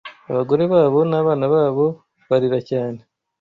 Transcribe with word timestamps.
Abagore 0.31 0.63
babo 0.73 0.99
nabana 1.09 1.45
babo, 1.53 1.85
barira 2.29 2.59
cyane 2.69 2.99